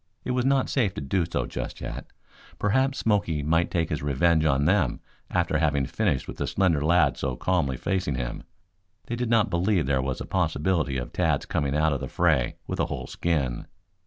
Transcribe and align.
It 0.25 0.31
was 0.31 0.45
not 0.45 0.67
safe 0.67 0.95
to 0.95 1.01
do 1.01 1.25
so 1.31 1.45
just 1.45 1.79
yet. 1.79 2.07
Perhaps 2.57 2.97
Smoky 2.97 3.43
might 3.43 3.69
take 3.69 3.89
his 3.89 4.01
revenge 4.01 4.45
on 4.45 4.65
them 4.65 4.99
after 5.29 5.59
having 5.59 5.85
finished 5.85 6.27
with 6.27 6.37
the 6.37 6.47
slender 6.47 6.83
lad 6.83 7.17
so 7.17 7.35
calmly 7.35 7.77
facing 7.77 8.15
him. 8.15 8.41
They 9.05 9.15
did 9.15 9.29
not 9.29 9.51
believe 9.51 9.85
there 9.85 10.01
was 10.01 10.19
a 10.19 10.25
possibility 10.25 10.97
of 10.97 11.13
Tad's 11.13 11.45
coming 11.45 11.75
out 11.75 11.93
of 11.93 11.99
the 11.99 12.07
fray 12.07 12.55
with 12.65 12.79
a 12.79 12.87
whole 12.87 13.05
skin. 13.05 13.67